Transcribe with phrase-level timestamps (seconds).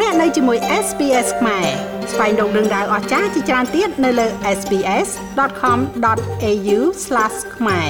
[0.00, 1.66] លោកអ្នកនៅជាមួយ SPS ខ្មែរ
[2.12, 4.26] ស្វែងរកដឹងដៅអស្ចារ្យជាច្រើនទៀតនៅលើ
[4.58, 6.78] SPS.com.au/
[7.56, 7.88] ខ្មែរ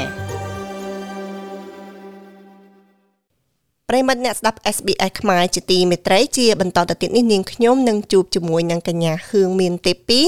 [3.91, 10.21] ប្រិមត្តអ្នកស្ដាប់ SBS ខ្មែរជាទីមេត្រីជាបន្តទៅទៀតនេះនាងខ្ញុំនឹងជួបជាមួយនឹងកញ្ញាហឿងមានទេពី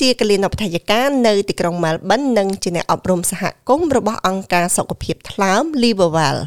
[0.00, 6.38] ជាកលិនបថយការនៅទីក្រុង Melbourne និងជាអ្នកអប់រំសហគមន៍របស់អង្គការសុខភាពថ្លើម Liverwell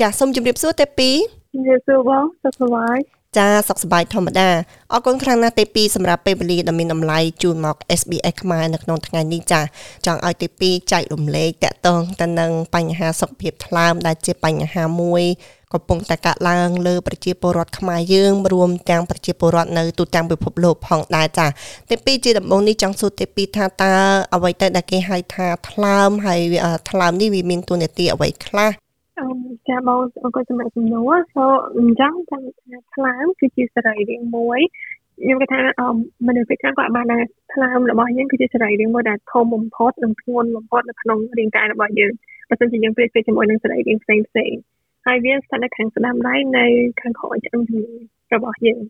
[0.00, 1.10] ចាសសូមជម្រាបសួរទេពី
[1.54, 2.98] ជម្រាបសួរបងសុខសប្បាយ
[3.38, 4.48] ចាសុខសប្បាយធម្មតា
[4.92, 9.60] អរគុណខ្លាំងណាស់ទេពីសម្រាប់ពេលវេលាដ៏មានតម្លៃជូនមក SBS ខ្មែរនៅក្នុងថ្ងៃនេះចា
[10.06, 15.24] ចង់ឲ្យទេពីចែករំលែកតកតងទៅនឹងបញ្ហាសុខភាពថ្លើមដែលជាបញ្ហាមួយ
[15.72, 21.46] កំពុងតែកាក់ឡើងលើប្រជាពលរដ្ឋខ្មែរយើងរួមទាំងប្រជាពលរដ្ឋនៅទូទាំងពិភពលោកផងដែរចា
[21.90, 23.94] ទីពីរជាដំបូងនេះចង់សួរទីពីរថាតើ
[24.34, 26.40] អ្វីទៅដែលគេហៅថាថ្លើមហើយ
[26.90, 28.83] ថ្លើមនេះវាមានតួនាទីអ្វីខ្លះ
[29.18, 29.26] អឺ
[29.68, 31.46] ចាបងអរគុណសម្រាប់សំណួរសូ
[31.78, 34.60] អញ្ចឹងចង់ថាថ្លើមគឺជាសរីរាង្គមួយ
[35.20, 35.60] ខ្ញុំគិតថា
[36.26, 37.18] មនុស្សភាគច្រើនគាត់បានថា
[37.52, 42.12] ថ្លើមរបស់យើងគឺជាសរីរាង្គមួយដែលធំបំផុតនិងធ្ងន់បំផុតនៅក្នុងរាងកាយរបស់យើង
[42.48, 44.52] បើមិនជាយើងប្រៀបធៀបជាមួយនឹងសរីរាង្គផ្សេងផ្សេង
[45.06, 46.66] ហើយវាស្ថិតនៅខាងស្ដាំដៃនៅ
[47.00, 47.94] ខាងក្រោយឆ្អឹងជំនី
[48.34, 48.80] របស់យើង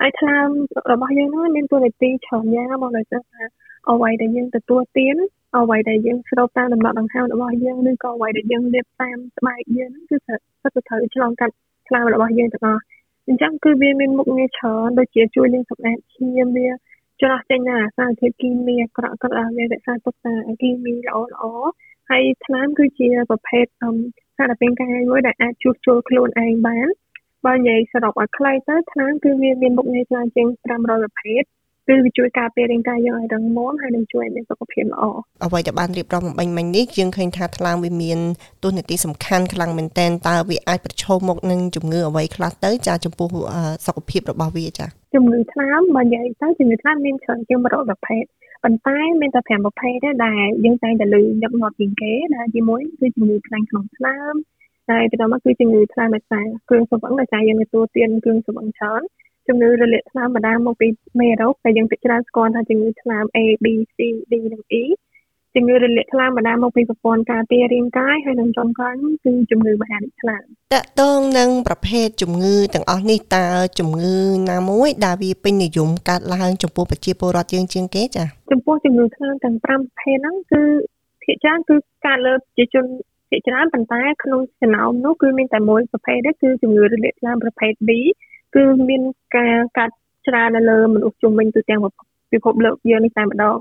[0.00, 0.48] ហើយថ្លើម
[0.92, 3.42] របស់យើងនោះមានតួនាទីច្រើនយ៉ាងមកដោយសារថា
[3.90, 5.16] អ្វីដែលយើងទទួលទាន
[5.56, 11.54] អ្វីដែលយើងស្រូបតាមដំណក់ដង្ហើមរបស់យើងឬក៏អ្វីដែលយើងលាបតាមស្បែកយើងគឺសិតទៅត្រូវឆ្លងកាត់
[11.88, 12.82] ថ្លើមរបស់យើងទាំងអស់
[13.28, 16.68] អញ្ចឹងគឺវាមានមុខងារច្រើនដូចជាជួយលាងសម្អាតឈាមវា
[17.20, 21.42] ច្រោះចេញណាសារធាតុគីមីអាក្រក់ក៏អាចវារក្សាទុកតាគីមីល្អល្អ
[22.10, 23.64] ហើយថ្លើមគឺជាប្រភេទ
[24.36, 26.88] សារពាង្គកាយមួយដែលអាចជួសជុលខ្លួនឯងបាន
[27.46, 31.42] បើនិយាយសរុបឲ្យខ្លីទៅថ្លើមគឺវាមានមុខងារច្រើនជាង500ប្រភេទ
[31.88, 35.02] គឺវាជួយការពាររាងកាយយើងឲ្យរឹងមាំហើយនឹងជួយឲ្យមានសុខភាពល្អ
[35.44, 38.18] អ្វីដែលបានរៀបរាប់បំពេញមិញនេះយើងឃើញថាថ្លើមវាមាន
[38.64, 43.28] តួនាទីសំខាន់ខ្លាំងមែនទែនតើវាអាចប្រឈមមុខនឹងជំងឺអ្វីខ្លះទៅចាចំពោះ
[43.86, 48.24] សុខភាពរបស់វាចាជំងឺថ្លើមបើនិយាយទៅជំងឺថ្លើមមានច្រើនជាង100ប្រភេទ
[48.64, 54.34] ប៉ុន្តែមានតែ5ប្រភេទទេដែលយើងតែងតែលើញឹកញាប់ជាងគេដែលទីមួយគឺជំងឺខ្លាញ់ក្នុងថ្លើម
[54.88, 59.02] ហើយបន្តមកគឺជំងឺថ្លើមដោយសារគ្រឿងសង្វឹងដោយសារយើងទទួលទានគ្រឿងសង្វឹងច្រើន
[59.48, 60.88] ជំងឺរលាកថ្លើមបណ្ដាលមកពី
[61.20, 63.66] មេរោគដែលយើងពិចារណាស្គាល់ថាជំងឺថ្លើម A B
[63.96, 63.98] C
[64.30, 64.82] D និង E
[65.54, 68.94] ជំងឺរលាកថ្លើមបណ្ដាលមកពីប្រព័ន្ធការពាររាងកាយហើយនិងចុងក្រោយ
[69.24, 70.42] គឺជំងឺមហារីកថ្លើម
[70.74, 73.46] តកតងនឹងប្រភេទជំងឺទាំងអស់នេះតើ
[73.78, 74.16] ជំងឺ
[74.50, 80.62] ណាមួយដែលវាពេញនិយមកើតឡើងចំពោះប្រជាពលរដ្ឋយើងជាងគេចា៎ចំពោះជំងឺថ្លើមទាំង5ប្រភេទហ្នឹងគឺ
[81.22, 81.76] ភាគច្រើនគឺ
[82.06, 82.84] កើតលើប្រជាជន
[83.30, 87.90] ភាគច្រើនប៉ុន្តែក្នុងចំណោមនោះគឺមានតែមួយប្រភេទទេគឺជំងឺរលាកថ្លើមប្រភេទ B
[88.54, 89.02] គឺមាន
[89.36, 89.94] ការកាត់
[90.26, 91.80] ច្រើននៅលើមនុស្សជុំវិញទូទាំង
[92.32, 93.54] ពិភពលោកយើងនេះតែម្ដង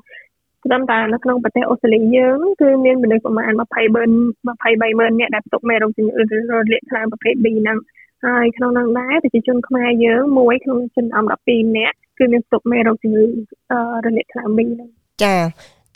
[0.66, 3.52] ត្រឹមតែនៅក្នុងប្រទេសអូស្ត្រាលីយើងគឺមានមនុស្សប្រមាណ23
[3.84, 7.78] 23ម៉ឺននាក់ដែលផ្ទុកមេរោគជំងឺរលាកថ្លើមប្រភេទ B ហ្នឹង
[8.26, 13.24] ហើយក្នុងនោះដែរប្រជាជនខ្មែរយើងមួយក្នុងចំណោម12នាក់គឺមានផ្ទុកមេរោគជំងឺ
[14.06, 14.90] រលាកថ្លើម B ហ្នឹង
[15.24, 15.38] ចា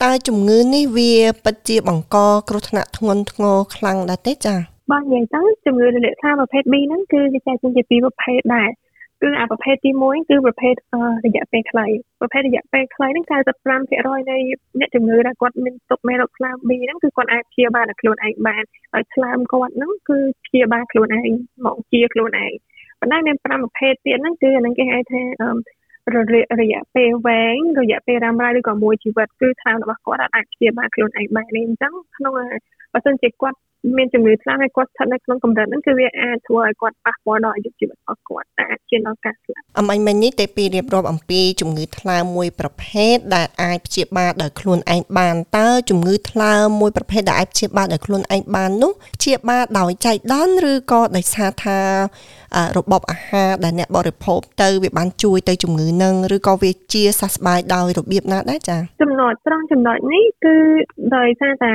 [0.03, 1.13] តើជំងឺនេះវា
[1.43, 2.17] ពិតជាបង្ក
[2.49, 4.55] គ្រោះថ្នាក់ធ្ងន់ធ្ងរខ្លាំងដែរទេចា
[4.91, 8.69] បើនិយាយទៅជំងឺរលាកថ្លើមប្រភេទ B ហ្នឹងគឺវាចែកចេញជាពីរប្រភេទដែរ
[9.21, 10.73] គឺអាប្រភេទទី1គឺប្រភេទ
[11.25, 11.85] រយៈពេលខ្លី
[12.21, 14.37] ប្រភេទរយៈពេលខ្លីហ្នឹង95%នៃ
[14.79, 18.63] អ្នកជំងឺដែលគាត់មានទុកមេរោគថ្លើម B ហ្នឹងគឺគាត់អាចព្យាបាលដោយខ្លួនឯងបាន
[18.93, 21.31] ហើយថ្លើមគាត់ហ្នឹងគឺព្យាបាលខ្លួនឯង
[21.65, 22.53] មកជាខ្លួនឯង
[22.99, 25.21] ប៉ុន្តែមាន5ប្រភេទទៀតហ្នឹងគឺអាហ្នឹងគេហៅថា
[26.61, 32.33] រយៈពេលវែងរយៈពេលរ៉ាំរ៉ៃឬក៏មួយជីវិតគឺថ្លើមរបស់គាត់អាចព្យាបាលខ្លួនឯងបាននេះអញ្ចឹងក្នុង
[32.93, 33.57] បើសិនជាគាត់
[33.97, 51.79] មានជំងឺខ្លាំងហើយគាត់ស្ថិតនៅក្នុងកម្រិតហ្នឹងគឺវាអាចធ្វើឲ្យគាត់ប៉ះពាល់ដល់អាយុជីវិតរបស់គាត់តែអាចឈានដល់ការស្លាប់អមាញ់មិញនេះទេពីរៀបរាប់អំពីជំងឺថ្លើមមួយប្រភេទដែលអាចព្យាបាលដោយខ្លួនឯងបានតើជំងឺថ្លើមមួយប្រភេទដែលអាចព្យាបាលដោយខ្លួនឯងបាននោះព្យាបាលដោយចៃដន្យឬក៏ដោយសារថា
[52.77, 60.55] របបអាហារដែលអ្នកបរិភោគទៅវាបានជួយទៅជំងឺនឹងឬក៏វាជាសះស្បើយដោយរបៀបណាដែរចា៎ចំណុចត្រង់ចំណុចនេះគឺ
[61.17, 61.71] ដោយសារតែ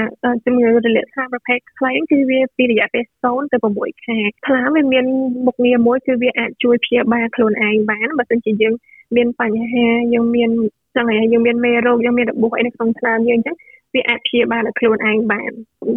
[0.47, 5.05] ជំងឺរលាកថ្លើមប្រភេទខ្លីគឺវាពីរយៈពេល0ទៅ6ខែថ្លើមវាមាន
[5.47, 8.75] មុខងារមួយគឺវាអាចជួយព្យាបាលខ្លួនឯងបានបើមិនជាយើង
[9.17, 10.51] មានបញ្ហាយើងមាន
[10.97, 13.57] ចឹងហើយយើងមានមេរោគយើងមានរបួសអីនៅក្នុងថ្លើមយើងអញ្ចឹង
[13.95, 15.51] វាអាចព្យាបាលដោយខ្លួនឯងបាន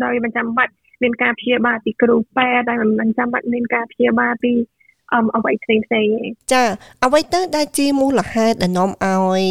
[0.03, 0.71] ដោយមិនចាំបាច់
[1.03, 4.53] មានការព្យាបាលពីគ្រូពេទ្យដែលមិនចាំបាច់មានការព្យាបាលពី
[5.13, 6.07] អមអ្វីផ្សេងផ្សេង
[6.53, 6.63] ចា
[7.05, 9.43] អ្វីទៅដែលជាមូលហេតុដែលនាំឲ្យ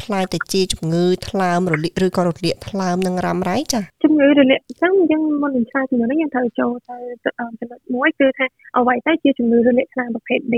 [0.00, 3.80] ខ្លាយទៅជាជំងឺថ្លើមរលាកឬក៏រលាកថ្លើមនិងរ៉ាំរ៉ៃចា
[4.14, 8.46] ជំងឺរលាកអញ្ចឹងយើងមុននឹងឆ្លើយជំងឺនេះយើងត្រូវចូលទៅចំណុចមួយគឺថា
[8.76, 10.54] អ្វីទៅជាជំងឺរលាកថ្លើមប្រភេទ B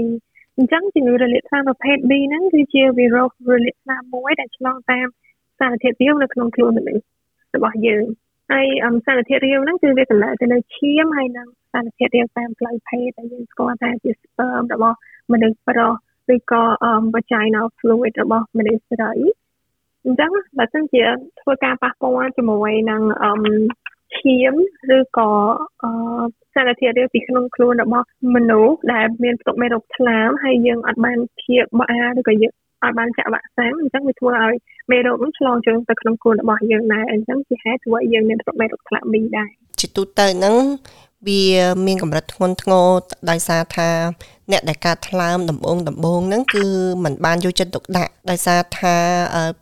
[0.59, 5.07] អញ្ចឹងជំងឺរលាកថ្លើមប្រភេទ B ហ្នឹងគឺជាវីរុសរលាកថ្លើមមួយដែលឆ្លងតាម
[5.59, 7.05] សារធាតុរាវនៅក្នុងខ្លួនមនុស្ស
[7.55, 8.05] របស់យើង
[8.51, 8.67] ហើយ
[9.07, 14.97] សារធាតុរាវហ្នឹងគឺវាកន្លែងទៅលើឈាមហើយនឹងសារធាតុរាវតាមផ្លូវភេទដែលយើងស្គាល់ថាជា sperm របស់
[15.33, 15.93] មនុស្សប្រុស
[16.35, 16.63] ឬក៏
[17.15, 19.13] vaginal fluid របស់មនុស្សស្រី
[20.07, 21.03] អញ្ចឹងបើសិនជា
[21.41, 23.03] ធ្វើការប៉ះពាល់ជាមួយនឹង
[24.19, 24.55] ឈាម
[24.97, 25.31] ឬក៏
[26.55, 32.53] សារធាតុរាវពីក្នុងខ្លួនរបស់មនុស្សដែលមានផ្ទុកមេរោគថ្លើមហើយយើងអត់បានព្យាបាលឬក៏យើង
[32.85, 34.55] អត់បានចាក់វ៉ាក់សាំងអញ្ចឹងវាធ្វើឲ្យ
[34.91, 39.51] មេរោគនោះឆ្លងចូលទៅក្នុងខ្លួនរបស់យើងដែរអញ្ចឹងជាហេតុធ្វើឲ្យយើងមានផ្ទុកមេរោគថ្លើមប៊ីដែរ
[39.81, 40.57] ជាទូទៅហ្នឹង
[41.29, 41.43] វា
[41.87, 42.89] មានកម្រិតធ្ងន់ធ្ងរ
[43.31, 43.89] ដោយសារថា
[44.52, 46.66] អ្នកដែលកើតថ្លើមដំបងដំបងហ្នឹងគឺ
[47.04, 48.98] มันបានយកចិត្តទុកដាក់ដោយសារថា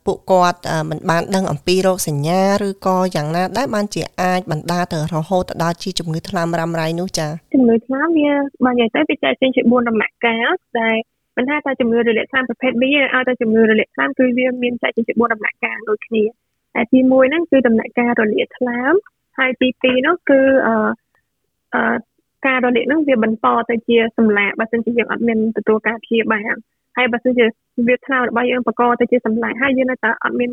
[0.06, 8.32] ពួកគាត់มันបានដឹងអំពីរោគសញ្ញាឬក៏យ៉ាងណាដែរបានជាអាចបណ្ដាទៅរហូតទៅដល់ជាជំងឺថ្លើមរ៉ាំរ៉ៃនោះចាជំងឺថ្លើមវា
[8.66, 10.50] បើនិយាយទៅវាចែកចេញជា4ដំណាក់កាល
[10.80, 10.96] ដែល
[11.38, 16.24] មិនថាតែជំងឺរលាកថ្លើមប្រភេទ B ឲ្យតែជំងឺរលាកថ្លើមគឺវាមានចែកចេញជា4ដំណាក់កាលដូចគ្នា
[16.76, 18.94] តែទី1ហ្នឹងគឺដំណាក់កាលរលាកថ្លើម
[19.38, 20.76] ហើយទី2នោះគឺអឺ
[21.76, 21.96] អឺ
[22.47, 26.53] ការរលាកហ្នឹងវាបន្តទៅជាសម្លាកបើមិនជាយើងអត់មានទទួលការព្យាបាល
[26.97, 27.45] ហើយបើមិនជា
[27.89, 30.51] វាថ្លើមរបស់យើងបកទៅជាសម្លាកហើយយើងនៅតែអត់មាន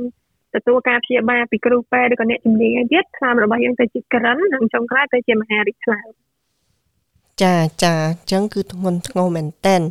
[0.55, 6.09] ទទួលការព្យាបាលពីគ្រូពេទ្យឬក៏អ្នកជំនាញទៀតថ្លើមរបស់យើងទៅជាក្រិននិងចុងក្រោយទៅជាមហារីកថ្លើម
[7.43, 9.81] ចាចាអញ្ចឹងគឺធ្ងន់ធ្ងរមែនតែន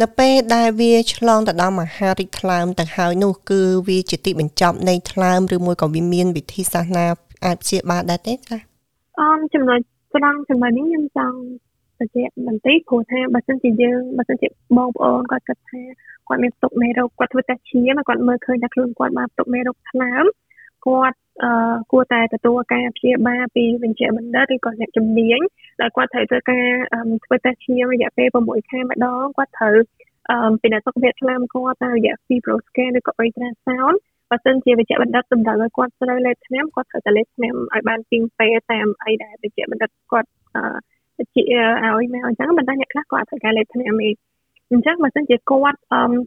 [0.00, 7.06] នៅពេលដែលវាឆ្លងទៅដល់មហារីកថ្លើមទៅហើយនោះគឺវាជាទីបញ្ចប់នៃថ្លើមឬមួយក៏វាមានវិធីសាស្ត្រណា
[7.44, 8.58] អាចព្យាបាលដែរទេចា
[9.20, 9.80] អមចំណុច
[10.14, 11.38] ត្រង់ចំណុចនេះខ្ញុំចង់
[11.98, 15.82] បញ្ជាក់បន្តិចព្រោះថាបើសិនជាយើងបើសិនជាបងប្អូនគាត់គិតថា
[16.28, 20.24] គាត់មានផ្ទុកមេរោគគាត់ធ្វើតេស្តឈាមគាត់មើលឃើញថាខ្លួនគាត់បានផ្ទុកមេរោគថ្លើម
[20.86, 25.40] គាត់អឺគួរតែទទួលការព្យាបាលពីវិជ្ជាបណ្ឌិតឬក៏អ្នកជំនាញ
[25.80, 26.66] ដែលគាត់ត្រូវធ្វើការ
[27.24, 29.76] ធ្វើតេស្តឈាមរយៈពេល6ខែម្ដងគាត់ត្រូវ
[30.30, 33.96] អឺពីអ្នកសុខភាពឆ្លាមគាត់តាមរយៈ fibro scan ឬក៏ ultrasound
[34.32, 41.42] បើសិនជាវិជ្ជាបណ្ឌិតតម្រូវឲ្យគាត់ត្រូវលេបថ្នាំគាត់ត្រូវតែលេបថ្នាំឲ្យបានពីងពេលតាមអីដែលវិជ្ជាបណ្ឌិតគាត់អឺជា
[41.84, 44.14] ឲ្យមកអញ្ចឹងប៉ុន្តែអ្នកខ្លះគាត់ត្រូវការលេបថ្នាំឯង
[44.72, 45.78] អញ្ចឹងបើសិនជាគាត់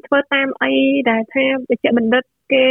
[0.05, 0.71] ធ្វើតាមអី
[1.09, 2.23] ដែលថាវិជ្ជាបណ្ឌិត
[2.53, 2.63] គេ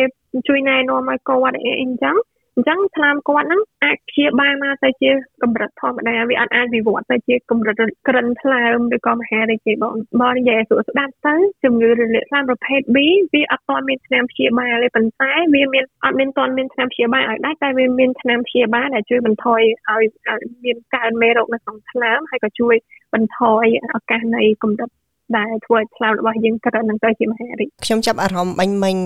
[0.49, 2.17] ជួយណែនាំឲ្យគាត់អីអញ្ចឹង
[2.57, 5.11] អញ្ចឹងថ្លើមគាត់ហ្នឹងអាចព្យាបាលមកទៅជា
[5.43, 7.77] កម្រិតធម្មតាវាអត់អាចវិវត្តទៅជាកម្រិត
[8.09, 11.35] ក្រិនថ្លើមឬក៏មហារីកទេបងបើនិយាយស្រួលស្ដាប់ទៅ
[11.65, 12.97] ជំងឺរលាកថ្លើមប្រភេទ B
[13.33, 19.61] វាអត់ទាន់មានថ្នាំព្យាបាលទេប៉ុន្តែវាមានអត់មានទាន់មានថ្នាំព្យាបាលឲ្យដែរតែវាមានថ្នាំព្យាបាលដែលជួយបន្ថយ
[19.91, 22.75] ឲ្យមានកើនមេរោគនៅក្នុងថ្លើមហើយក៏ជួយ
[23.15, 23.65] បន្ថយ
[23.95, 24.91] ឱកាសនៃកម្រិត
[25.37, 28.97] ដែលធ្វើឲ្យឆ្លាមរបស់យើងកើតនឹងទៅជាមហារីកខ្ញុំចាប់អារម្មណ៍បាញ់មិញ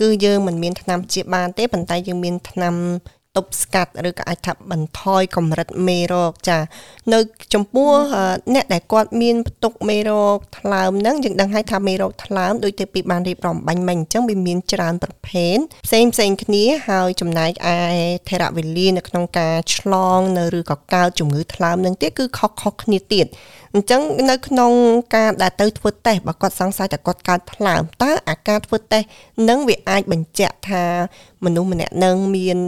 [0.00, 2.74] គឺយើងមិនមានថ្នាំជាបានទេប៉ុន្តែយើងមានថ្នាំ
[3.36, 6.58] ទប់ស្កាត់ឬក៏អាចថាបន្ថយកម្រិតមេរោគចា
[7.12, 7.20] នៅ
[7.54, 7.90] ចំពោះ
[8.54, 15.56] អ្នកដែលគាត់មានផ្ទុកមេរោគថ្លើមហ្នឹងយើងដឹងហើយថាមេរោគថ្លើមដូចទៅពីបានរៀបរាប់បាញ់មិញអញ្ចឹងវាមានច្រើនប្រភេទ
[15.86, 17.76] ផ្សេងផ្សេងគ្នាហើយចំណែកឯ
[18.28, 23.26] ថេរវេលានៅក្នុងការឆ្លង នៅឬក៏កើតជំងឺថ្លើមនឹងទៀតគឺខុសខុសគ្នាទៀត
[23.74, 24.72] អញ្ចឹងនៅក្នុង
[25.16, 29.06] ការដែលទៅធ្វើតេស្តបើគាត់សង្ស័យថាគាត់កើតថ្លើមតើអាការធ្វើតេស្ត
[29.48, 30.84] នឹងវាអាចបញ្ជាក់ថា
[31.46, 32.58] មនុស្សម្នាក់នឹងមាន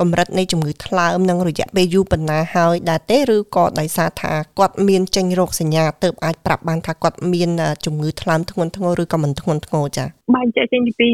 [0.00, 7.50] កម្រិតនៃជំងឺថ្លើមនឹងរយៈពេលយូរប៉ុណ្ណាហើយដែរទេឬក៏ដោយសារថាគាត់មានចេញរោគសញ្ញាទៅអាចប្រាប់បានថាគាត់មាន
[7.84, 11.08] ជំងឺថ្លើមធ្ងន់ធ្ងរឬក៏មិនធ្ងន់ធ្ងរចា៎បែងចែកចេញពី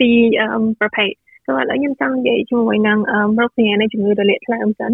[0.00, 0.08] ពី
[0.80, 1.10] ប្រភេទ
[1.46, 2.98] సో ឥឡូវខ្ញុំចង់និយាយជាមួយនឹង
[3.38, 4.92] រោគសញ្ញានៃជំងឺរលាកថ្លើមសិន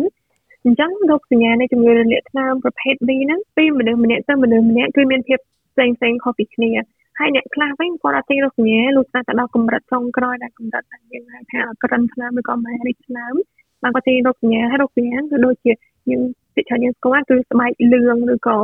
[0.65, 5.39] អញ្ចឹងរោគសញ្ញានៃជំងឺរលាកថ្លើមប្រភេទ B ហ្នឹងពីមនុស្សម្នាក់ទៅមនុស្សម្នាក់គឺមានភាព
[5.73, 6.71] ផ្សេងផ្សេងខុសពីគ្នា
[7.19, 13.35] ហើយអ្នកខ្លះវិញគាត់អត់ចេញរោគសញ្ញាលុះត្រាតែដល់កម្រិតចុងក្រោយដែលកម្រិតដែលយើងហៅថាក្រិនថ្លើមឬក៏មហារីកថ្លើម
[13.83, 15.73] បានគាត់ចេញរោគសញ្ញាហើយរោគសញ្ញាគឺដូចជា
[16.11, 16.23] យើង
[16.57, 18.57] ពិចារណាយើងស្គាល់គឺស្បែកលឿងឬក៏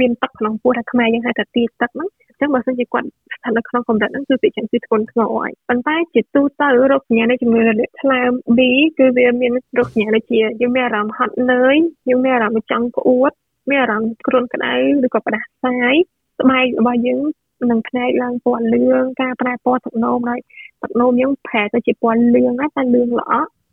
[0.00, 8.60] មានទឹកក្នុងពោះថាខ្មែរយើងហៅថាទីទឹកហ្នឹងអញ្ចឹងបើសិនជាគាត់ស្ថិតនៅក្នុងកម្រិតហ្នឹងគឺពិចារណាគឺធ្ងន់ធ្ងរហើយប៉ុន្តែជាទូទៅរោគសញ្ញានៃជំងឺរលាកថ្លើម B
[8.98, 11.76] គឺវាមានរោគសញ្ញាដូចជាយើងមានអារម្មណ៍ហត់នឿយ
[12.08, 13.32] យើងមានអារម្មណ៍ចង់ក្អួត
[13.70, 14.72] មានអារម្មណ៍គ្រុនក្តៅ
[15.06, 15.94] ឬក៏ផ្ដាសាយ
[16.38, 17.22] ស្បែករបស់យើង
[17.70, 20.40] នឹងផ្នែកឡើងពណ៌លឿងការប្រែពណ៌ទឹកនោមហើយ
[20.82, 23.32] ទឹកនោមយើងប្រែទៅជាពណ៌លឿងណាតែលឿងល្អ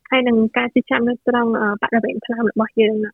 [0.10, 1.52] ហើយនឹងការជិះចាំនៅត្រង់
[1.82, 3.12] បរិវេណថ្លើមរបស់យើងណា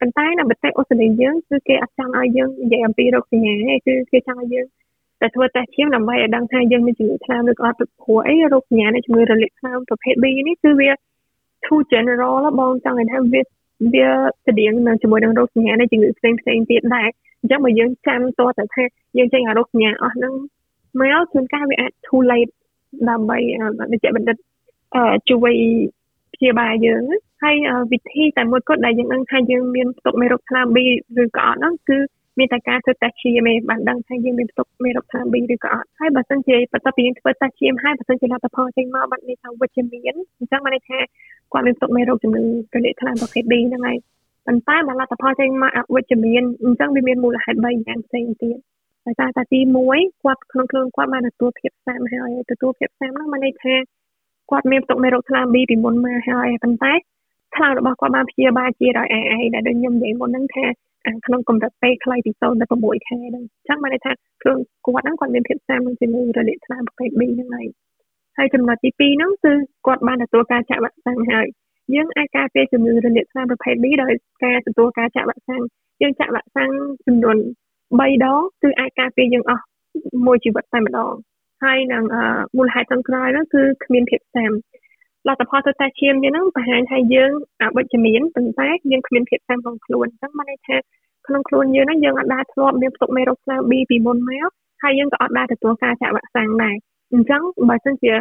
[0.00, 4.66] ប៉ុន្តែនៅប្រទេសអូស្ត្រាលីយើងគឺគេអត់ចង់ឲ្យយើងនិយាយអំពីរោគសញ្ញាទេគឺគេចង់ឲ្យយើង
[5.20, 10.90] តែធ្វើតេស្តឈាមដើម្បីឲ្យដឹងថាយើងមានជំងឺថ្លើមឬក៏អត់ព្រោះអីរោគសញ្ញានៃជំងឺរលាកថ្លើមប្រភេទ B នេះគឺវា
[11.64, 13.42] too general បងចង់និយាយថាវា
[13.94, 14.08] វា
[14.46, 17.08] ស្តៀងនឹងជាមួយនឹងរោគសញ្ញានៃជំងឺផ្សេងផ្សេងទៀតដែរ
[17.40, 18.82] អញ្ចឹងបើយើងចាំតតែថា
[19.18, 20.32] យើងចេញអារោគសញ្ញាអស់ហ្នឹង
[21.00, 22.52] មកជួនកាលវាអាច too late
[23.10, 23.38] ដើម្បី
[23.92, 24.36] វិជ្ជាបណ្ឌិត
[25.28, 25.54] ជួយ
[26.34, 27.02] ព្យាបាលយើង
[27.42, 27.56] ហើយ
[27.92, 30.78] វិធីតែមួយគត់ដែលយើងដឹងថាយើងមានផ្ទុកមេរោគថ្លើម B
[31.22, 31.98] ឬក៏អត់ហ្នឹងគឺ
[32.38, 40.98] មានតែការធ្វើតេស្តឈាមឯងបានដឹងថាយើងមានផ្ទុកមេរោគថ្លើម B ឬក៏អត់ហើយបើសិនជាបន្ទាប់ពីយើងធ្វើតេស្តឈាមហើយបើសិនជាលទ្ធផលចេញមកបាត់នេះថាវិជ្ជមានអញ្ចឹងបានន័យថា
[41.52, 42.42] គាត់មានផ្ទុកមេរោគជំងឺ
[42.74, 43.98] រលាកថ្លើមប្រភេទ B ហ្នឹងហើយ
[44.50, 48.56] ប៉ុន្តែបើលទ្ធផលចេញមកអវិជ្ជមានអញ្ចឹងវាមានមូលហេតុ3យ៉ាងផ្សេងទៀត
[49.06, 49.60] ដោយសារតែទី
[49.92, 53.74] 1គាត់ក្នុងខ្លួនគាត់បានទទួលភាពសាមហើយទទួលភាពសាមហ្នឹងមានន័យថា
[54.50, 56.92] គាត់មានផ្ទុកមេរោគថ្លើម B ពីមុនមកហើយប៉ុន្តែ
[57.56, 60.66] ថ្លើមរបស់គាត់បានព្យាបាលជាដោយ AA ដែលដូចខ្ញុំនិយាយមុនហ្នឹងថា
[61.26, 67.66] ក្នុងកម្រិតពេលខ្លីពី0ទៅ6ខែហ្នឹងអញ្ចឹងបានន័យថាខ្លួនគាត់ហ្នឹងគាត់មានភាពសាមនឹងជាមួយរលាកថ្លើមប្រភេទ B ហ្នឹងហើយ
[68.36, 69.52] ហើយចំណុចទី2ហ្នឹងគឺ
[69.86, 71.46] គាត់បានទទួលការចាក់វ៉ាក់សាំងហើយ
[71.94, 74.12] យើងអាចការពារជំងឺរលាកថ្លើមប្រភេទ B ដោយ
[74.44, 75.62] ការទទួលការចាក់វ៉ាក់សាំង
[76.02, 76.70] យើងចាក់វ៉ាក់សាំង
[77.06, 77.36] ចំនួន
[77.78, 79.64] 3ដងគឺអាចការពារយើងអស់
[80.26, 81.12] មួយជីវិតតែម្ដង
[81.64, 82.04] ហើយនឹង
[82.56, 84.52] មូលហេតុចុងក្រោយនោះគឺគ្មានភាពសាម
[85.28, 90.76] លទ្ធផលទៅតែឈាមយើងហ្នឹងបង្ហាញថាយើងអវិជ្ជមានប៉ុន្តែយើងគ្មានភាពសាមក្នុងខ្លួនអញ្ចឹងបានន័យថា
[91.26, 94.50] ក្នុងខ្លួនយើងហ្នឹងយើងអត់ដែរធ្លាប់មានផ្ទុកមេរោគស្លា B ពីមុនមក
[94.82, 96.74] ហើយយើងក៏អត់ដែរទទួលការចាក់វ៉ាក់សាំងដែរ
[97.12, 98.12] អញ្ចឹងបើសិនជា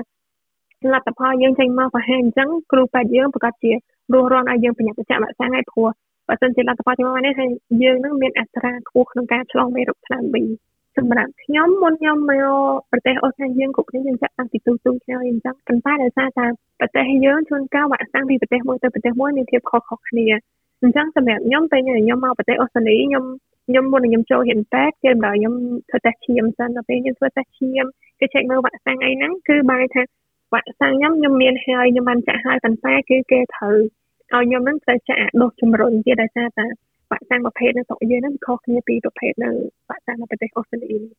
[0.94, 3.72] លទ្ធផលយើងចេញមកបង្ហាញអញ្ចឹងគ្រូពេទ្យយើងប្រកាសជា
[4.14, 5.88] រស់រាន់ឲ្យយើងប្រញាប់ចាក់វ៉ាក់សាំងឲ្យព្រោះ
[6.28, 7.46] បើសិនជាលទ្ធផលចេញមកនេះថា
[7.84, 10.36] យើងនឹងមានអត្រាខ្ពស់ក្នុងការឆ្លងមេរោគថ្នាំ B
[10.98, 12.48] សម្រាប់ខ្ញុំមុនខ្ញុំមក
[12.92, 16.46] ប្រទេសអូស្ត្រាលីយើងគ្រប់គ្នាយើងចាក់តាំងពីទូទូហើយអញ្ចឹងប៉ុន្តែដោយសារតែ
[16.80, 20.26] ប្រទេសយើងជួនកាលវ៉ាក់សាំងពីប្រទេសមួយទៅប្រទេសមួយមានភាពខុសៗគ្នា
[20.82, 23.24] អញ្ចឹងសម្រាប់ខ្ញុំពេលខ្ញុំមកប្រទេសអូស្ត្រាលីខ្ញុំ
[23.68, 25.54] ខ្ញុំមុនខ្ញុំចូលហ៊ានពេទ្យគេម្ដងខ្ញុំ
[25.90, 27.86] ធ្វើតេស្តឈាមសិនដល់ពេលខ្ញុំធ្វើតេស្តឈាម
[28.20, 30.02] គេចែកមើលវ៉ាក់សាំងអីហ្នឹងគឺបែរថា
[30.54, 33.76] វ៉ាក់សាំងខ្ញុំខ្ញុំមានហើយខ្ញុំបានចាក់ហើយប៉ុន្តែគឺគេត្រូវ
[34.34, 36.66] ឲ្យខ្ញុំហ្នឹងត្រូវចាក់ដូសជំរុញទៀតដោយសារតែ
[37.12, 39.50] វ៉ាក់សាំងប្រភេទនៅស្រុកយើងហ្នឹងខុសគ្នាពីប្រភេទនៅ
[39.90, 41.14] វ៉ាក់សាំងនៅប្រទេសអូស្ត្រាលីនេះ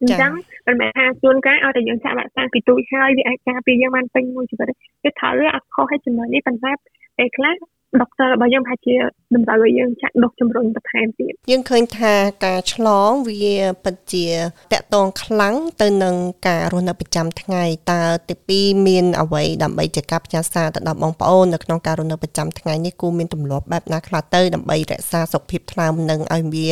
[0.00, 0.32] អញ្ចឹង
[0.66, 6.72] មិនមែនថាជួនកាលឲ្យតែយើងចាក់វ៉ាក់សាំងពីទូចហើយវាអាចការពារយើងបានពេញមួយជីវិតទេត្រូវអត់ខុសឲ្យចំណុចនេះប៉ុន្តែ
[7.18, 7.54] ពេលខ្លះ
[8.00, 8.96] ដុកទ័ររបស់យើងប្រហែលជា
[9.34, 12.14] តម្រូវឲ្យយើងចាក់ដុសជំរុញបន្ថែមទៀតយើងឃើញថា
[12.46, 14.26] ការឆ្លងវាពិតជា
[14.72, 16.16] តកតងខ្លាំងទៅនឹង
[16.48, 26.68] ការរស់នៅប្រចាំថ្ងៃតើទីពីរមានអ្វីដើម្បីជាការផ្ញើសារទៅដល់បងប្អូននៅក្នុងការរស់នៅប្រចាំថ្ងៃនេះគូមានទម្លាប់បែបណាខ្លះទៅដើម្បីរក្សាសុខភាពថ្លើមនិងឲ្យវា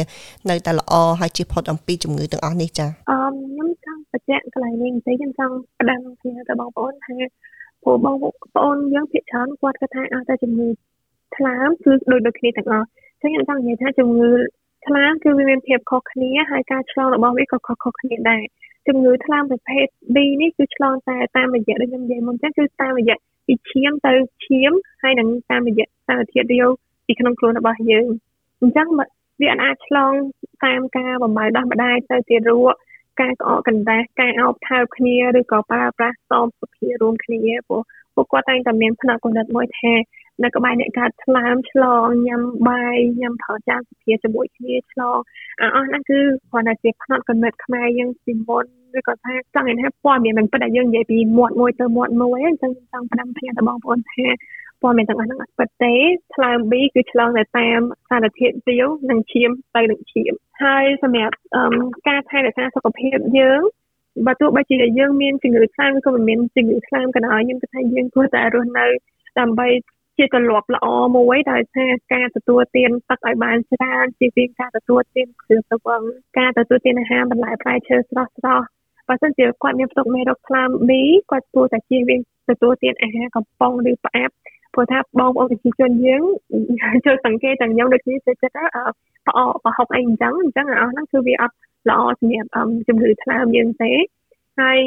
[0.51, 7.17] នៅតែល្អហើយជៀសផុតអំពីជំងឺទាំងអស់នេះចា៎អឺខ្ញុំចង់បញ្ជាក់កន្លែងនេះបន្តិចខ្ញុំចង់ផ្ដឹងគ្នាទៅបងប្អូនថា
[7.83, 8.15] ព្រោះបង
[8.55, 10.69] ប្អូនយើងភាគច្រើនគាត់គាត់ថាអត់តែជំងឺ
[11.37, 12.87] ថ្លើមគឺដូចដូចគ្នាទាំងអស់
[13.23, 14.31] អញ្ចឹងខ្ញុំចង់និយាយថាជំងឺ
[14.87, 18.43] ថ្លើមគឺវាមានភាពខុសគ្នាហើយការឆ្លងរបស់វាក៏ខុសៗគ្នាដែរ
[18.89, 24.13] ជំងឺថ្លើមប្រភេទ B នេះគឺឆ្លងតែតាមរយៈដូចខ្ញុំនិយាយមុនចឹងគឺតាមរយៈពីឈាមទៅ
[24.45, 24.73] ឈាម
[25.03, 26.69] ហើយនឹងតាមរយៈសារធាតុរាវ
[27.07, 28.07] ពីក្នុងខ្លួនរបស់យើង
[28.61, 28.89] អញ្ចឹង
[29.41, 30.13] វាអាចឆ្លង
[30.65, 32.75] តាមការបំរើដោះម្ដាយទៅទារក
[33.21, 37.81] ការក្អកកណ្ដាស់ការអោបថើបគ្នាឬក៏ប្រើប្រាស់សមសុភារួមគ្នាព្រោះ
[38.15, 39.93] ពួកគាត់តែងតែមានផ្នែកគណិតមួយថា
[40.45, 45.19] នៅក្បែរអ្នកកើតឆ្លាមឆ្លងញ៉ាំបាយញ៉ាំផលចានសុភាជាមួយគ្នាឆ្លង
[45.61, 46.19] អស់ហ្នឹងគឺ
[46.51, 48.65] គ្រាន់តែជាផ្នត់កំណត់ខ្មែរយើងពីមុន
[48.99, 54.27] ឬក៏ថាចង់និយាយថាព័ត៌មានមិនពិតដែលយើងនិយាយពីមាត់មួយទៅមាត់មួយអញ្ចឹងចង់ផ្ដាំផ្ញើទៅបងប្អូនថា
[54.83, 55.95] ព័ត៌មានទាំងអស់ហ្នឹងអត់ពិតទេ
[56.35, 61.35] ឆ្លើម B គឺឆ្លងតែតាមសារធាតុរាវនិងឈាមទៅនឹងឈាមហើយសម្រាប់
[62.09, 63.61] ការថែរក្សាសុខភាពយើង
[64.27, 68.87] បើទោះបីជាយើងមានជំងឺខ្លាំងឬក៏មិនមានជំងឺខ្លាំងក៏ដោយខ្ញុំគិតថាយើងគួរតែរស់នៅ
[69.39, 69.69] ដើម្បី
[70.17, 76.03] ជាទម្លាប់ល្អមួយដោយសារការទទួលទានទឹកឲ្យបានច្រើនជាជាងការទទួលទានគ្រឿងស្រវឹង
[76.39, 78.67] ការទទួលទានអាហារបន្លែផ្លែឈើស្រស់ស្រស់
[79.09, 80.91] បើសិនជាគាត់មានផ្ទុកមេរោគថ្លើម B
[81.31, 84.35] គាត់គួរតែជៀសវាងទទួលទានអាហារកំប៉ុងឬផ្អាប់
[84.75, 86.23] ព្រោះថាបងប្អូនប្រជាជនយើង
[87.07, 88.59] ចូលសង្កេតទាំងខ្ញុំដូចនេះទៅចិត្ត
[89.27, 91.55] ផ្អកប្រហុកអីអញ្ចឹងអញ្ចឹងអស់ហ្នឹងគឺវាអត់
[91.91, 92.49] ល្អសម្រាប់
[92.89, 93.93] ជំងឺថ្លើមយើងទេ
[94.61, 94.79] ហើយ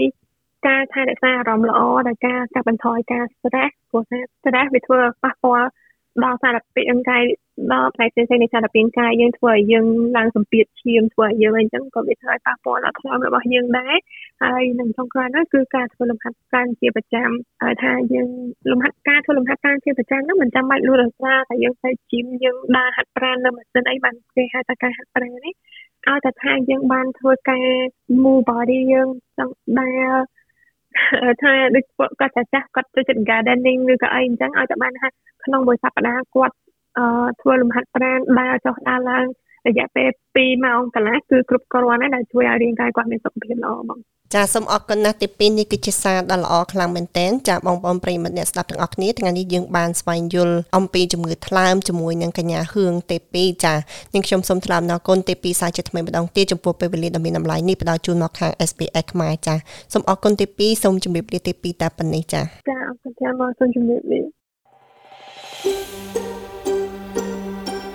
[0.67, 5.69] ការថែរក្សាអារម្មណ៍ល្អដោយការកាត់បន្ថយការ stress ព្រោះថា stress វាធ្វើប៉ះពាល់
[6.23, 7.23] ដល់សារពាង្គកាយ
[7.73, 9.85] ដល់ផ្នែកផ្សេងៗនៃសារពាង្គកាយយើងធ្វើឲ្យយើង
[10.17, 13.95] ឡើងសម្ពាធឈាមធ្វើឲ្យយើងអីចឹងក៏វាធ្វើឲ្យប៉ះពាល់ដល់ថ្លើមរបស់យើងដែរ
[14.43, 17.29] ហើយនឹងចុងក្រោយនោះគឺការធ្វើលំហាត់ប្រាណជាប្រចាំ
[17.63, 18.29] ហើយថាយើង
[18.71, 25.53] លំហាត់ការធ្វើលំហាត់ប្រាណជាប្រចាំនោះមិនចាំបាច់លុះរសារតែយើងទៅជីមយើងដើរហាត់ប្រាណនៅម៉ាស៊ីនអីបានគេហៅថាការហាត់ប្រាណនេះ
[26.07, 27.65] ឲ្យតែថាយើងបានធ្វើការ
[28.23, 30.15] move body យើងចង់ដើរ
[31.43, 31.85] ថាដូច
[32.19, 35.07] គាត់ចាស់ចាស់គាត់ចូលចិត្ត gardening ឬក៏អីអញ្ចឹងឲ្យតែបានថា
[35.45, 36.55] ក្នុងមួយសប្តាហ៍គាត់
[36.97, 39.25] អឺធ្វើលំហាត់ប្រាណដើរចុះដើរឡើង
[39.67, 43.99] រយៈពេល2ម៉ោងកន្លះគឺគ្រប់គ្រាន់ហើយដែលជួយឲ្យរាងកាយគាត់មានសុខភាពល្អបង
[44.33, 53.73] ចាសូមអរគុណណាស់ទី2នេះគឺជាសារដ៏ល្អខ្លាំងមែនទែនចាបងប្អូនប្រិយមិត្តអ្នកស្ដាប់ទាំងអស់គ្នាថ្ងៃនេះយើងបានស្វែងយល់អំពីជំងឺថ្លើមជាមួយនឹងកញ្ញាហឿងទី2ចា
[54.13, 59.55] នាងខ្ញុំសូមថ្លែងអំណរគុណទី2សាជាថ្មីម្ដងទៀតចំពោះពេលវេលាដ៏មានតម្លៃនេះផ្ដល់ជូនមកខាង SPS ខ្មែរចា
[59.93, 64.25] សូមអរគុណទី2សូមជម្រាបលាទី2តែប៉ុណ្ណេះចាចាអរគុណចាមកសូមជម្រាបលាច